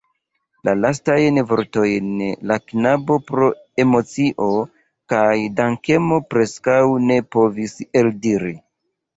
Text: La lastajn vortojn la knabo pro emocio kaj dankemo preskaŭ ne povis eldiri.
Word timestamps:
La 0.67 0.73
lastajn 0.83 1.35
vortojn 1.49 2.07
la 2.51 2.57
knabo 2.71 3.19
pro 3.29 3.51
emocio 3.85 4.49
kaj 5.15 5.29
dankemo 5.61 6.19
preskaŭ 6.33 6.81
ne 7.09 7.23
povis 7.37 7.77
eldiri. 8.03 8.57